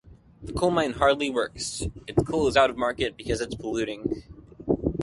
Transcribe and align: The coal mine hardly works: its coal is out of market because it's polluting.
The 0.41 0.51
coal 0.53 0.71
mine 0.71 0.93
hardly 0.93 1.29
works: 1.29 1.83
its 2.07 2.23
coal 2.23 2.47
is 2.47 2.57
out 2.57 2.71
of 2.71 2.75
market 2.75 3.15
because 3.15 3.39
it's 3.39 3.53
polluting. 3.53 4.23